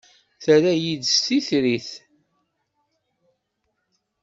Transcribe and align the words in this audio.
Terra-iyi 0.43 0.95
d 1.01 1.03
titrit. 1.25 1.89